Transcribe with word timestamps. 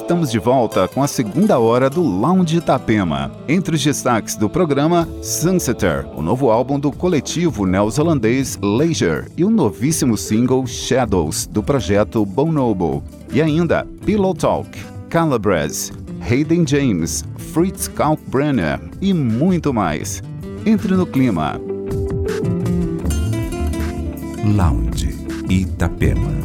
Estamos 0.00 0.30
de 0.30 0.38
volta 0.38 0.86
com 0.86 1.02
a 1.02 1.08
segunda 1.08 1.58
hora 1.58 1.90
do 1.90 2.00
Lounge 2.00 2.58
Itapema. 2.58 3.32
Entre 3.48 3.74
os 3.74 3.82
destaques 3.82 4.36
do 4.36 4.48
programa, 4.48 5.08
Sunseter, 5.20 6.06
o 6.16 6.22
novo 6.22 6.50
álbum 6.50 6.78
do 6.78 6.92
coletivo 6.92 7.66
neozelandês 7.66 8.56
Leisure 8.62 9.26
e 9.36 9.44
o 9.44 9.50
novíssimo 9.50 10.16
single 10.16 10.68
Shadows, 10.68 11.46
do 11.46 11.64
projeto 11.64 12.24
Bonobo. 12.24 13.02
E 13.32 13.42
ainda, 13.42 13.84
Pillow 14.06 14.34
Talk, 14.34 14.70
Calabres, 15.10 15.92
Hayden 16.20 16.64
James, 16.64 17.24
Fritz 17.52 17.88
Kalkbrenner 17.88 18.80
e 19.02 19.12
muito 19.12 19.74
mais. 19.74 20.22
Entre 20.64 20.94
no 20.94 21.06
clima. 21.06 21.60
Lounge 24.44 25.18
Itapema. 25.50 26.38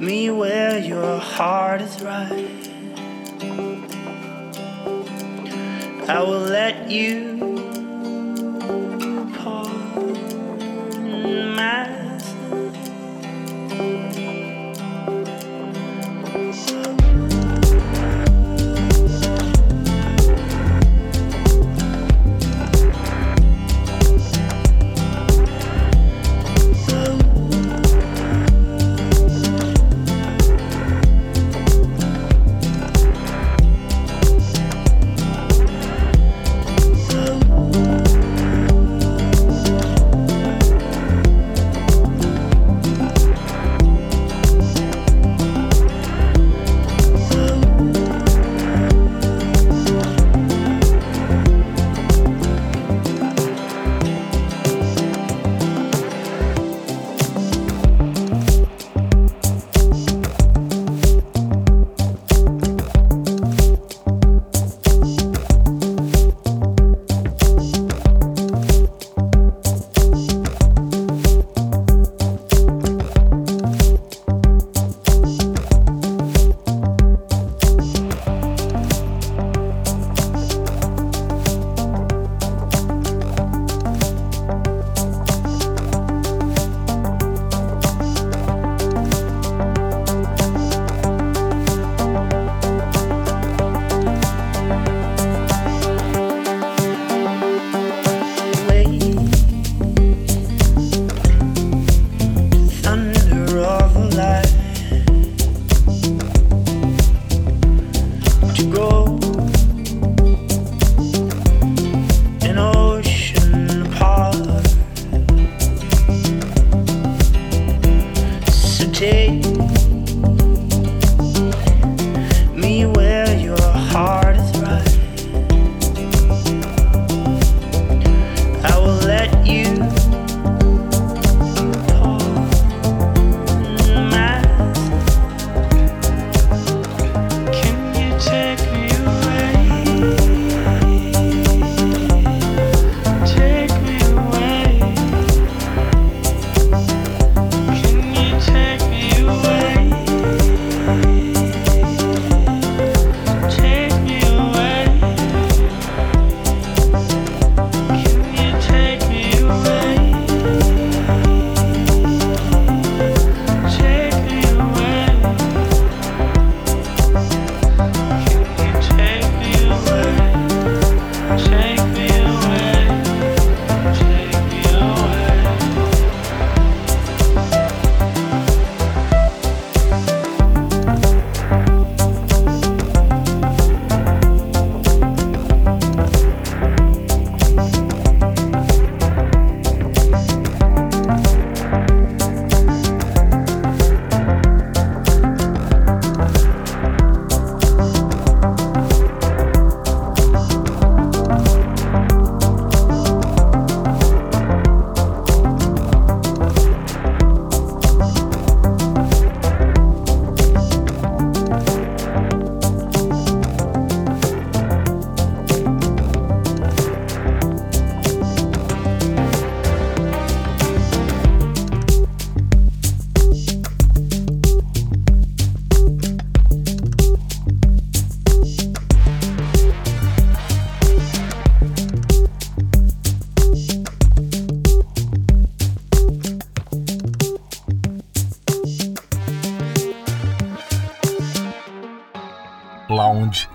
me 0.00 0.30
where 0.30 0.78
your 0.78 1.18
heart 1.18 1.80
is 1.80 2.00
right. 2.02 2.48
I 6.08 6.22
will 6.22 6.40
let 6.40 6.90
you 6.90 7.37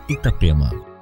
Itapema. 0.08 0.92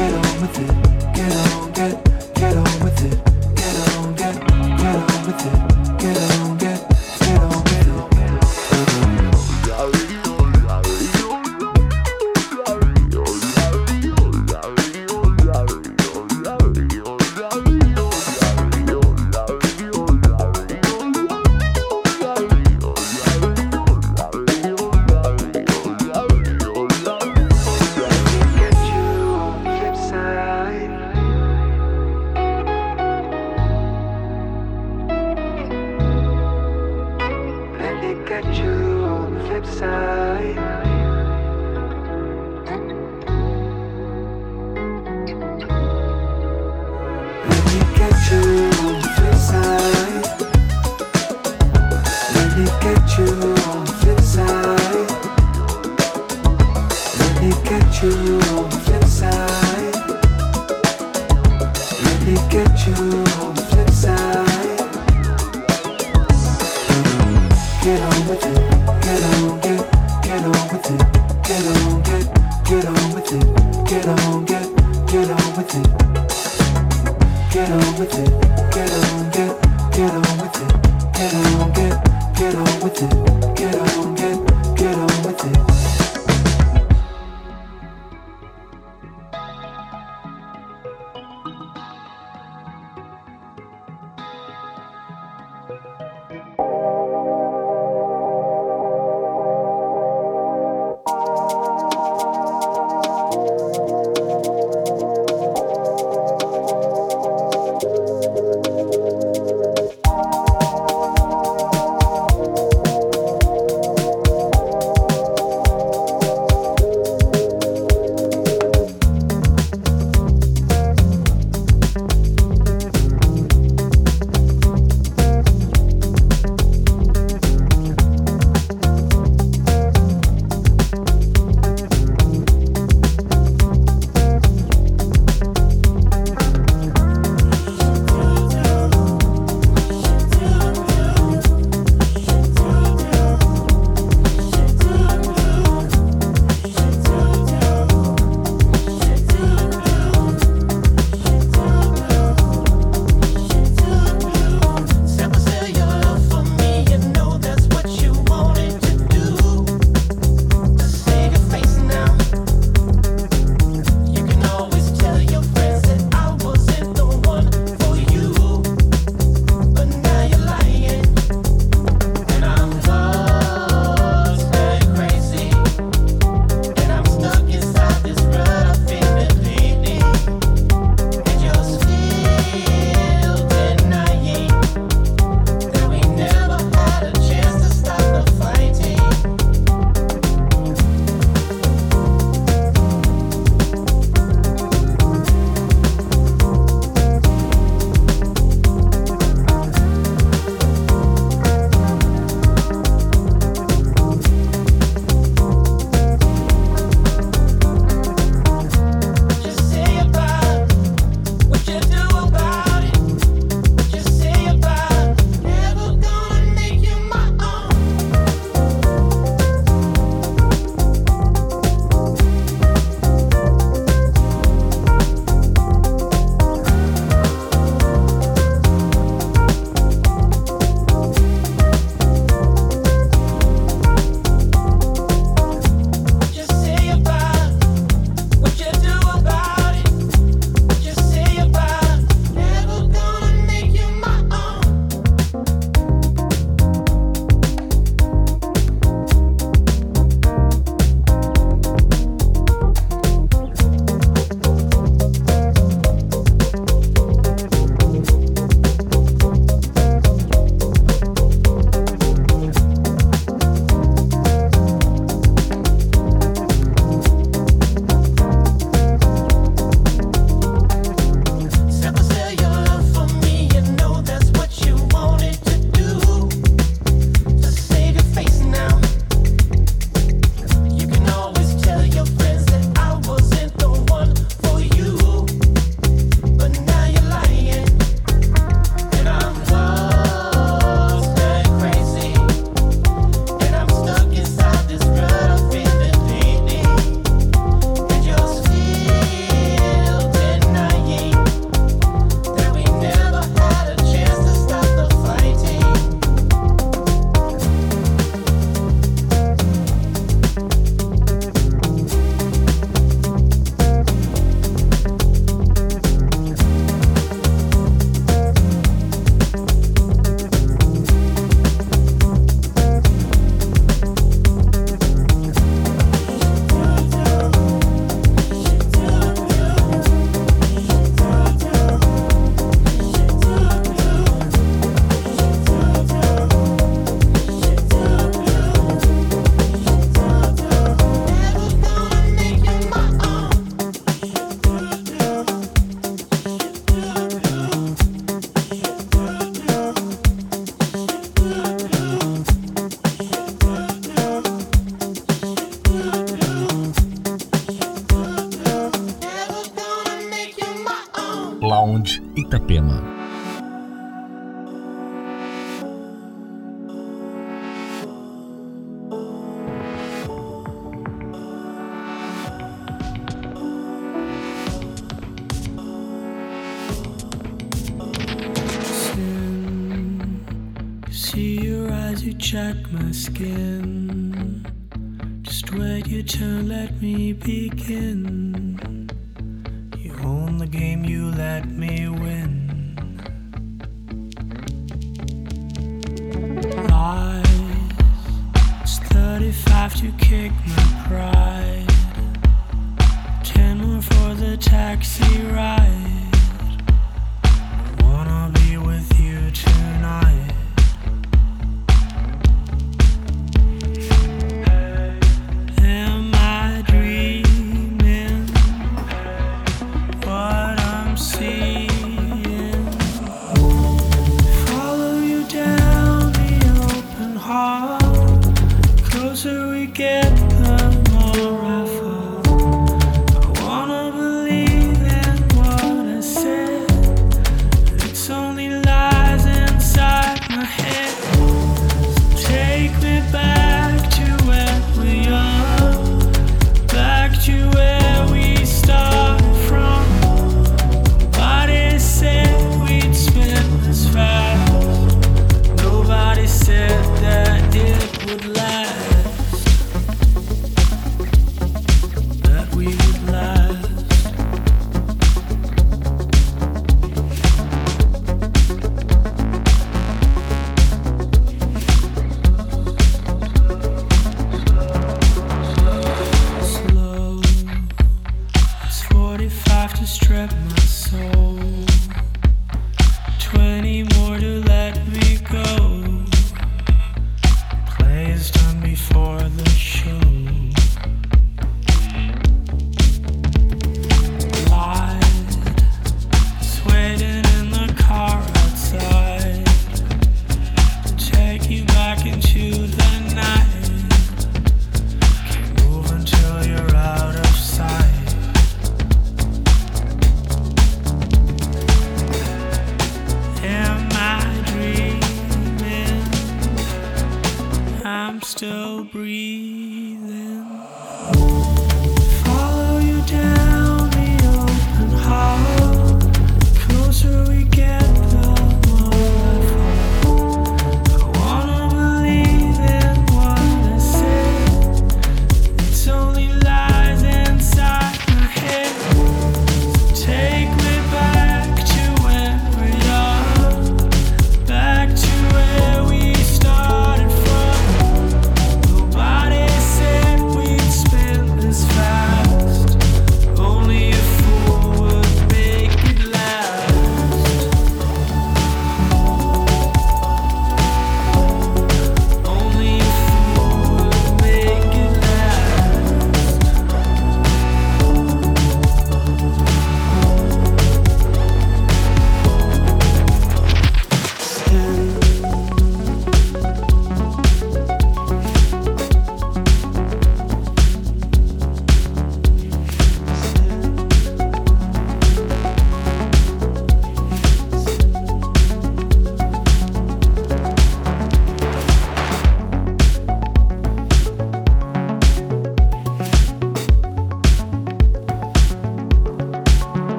get 0.00 0.14
on 0.14 0.40
with 0.40 0.58
it, 0.58 1.14
get 1.14 1.36
on, 1.36 1.72
get, 1.72 2.34
get 2.34 2.56
on 2.56 2.84
with 2.84 3.04
it, 3.04 3.18
get 3.54 3.76
on, 3.96 4.14
get, 4.14 4.34
get 4.78 4.96
on 4.96 5.26
with 5.26 5.46
it, 5.46 5.98
get 5.98 6.40
on. 6.40 6.49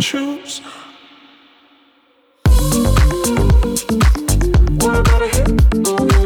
and 0.00 0.04
choose. 0.04 0.62
What 4.80 5.00
about 5.00 5.22
a 5.22 5.28
hit? 5.28 6.19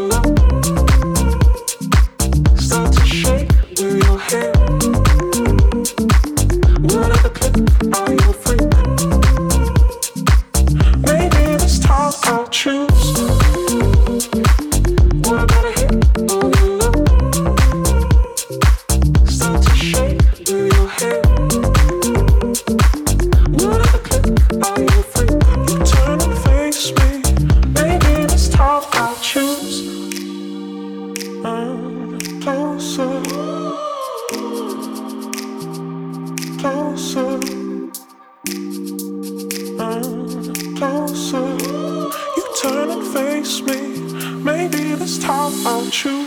true. 45.94 46.23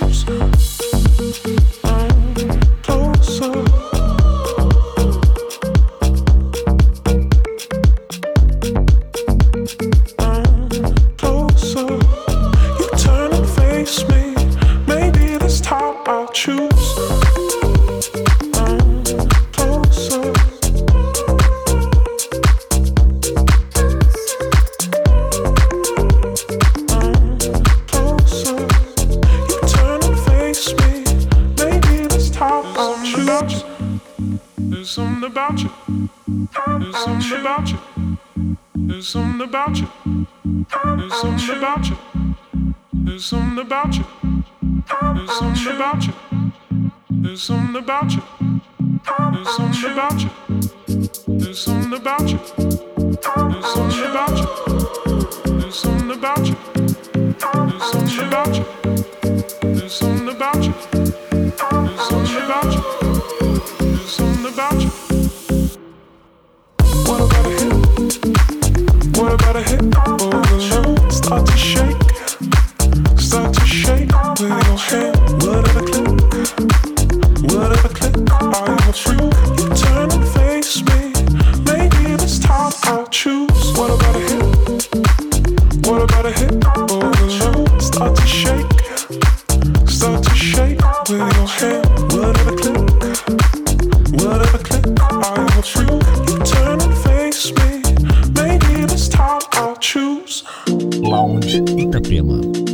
Lounge 101.01 101.63
Itapema. 101.77 102.66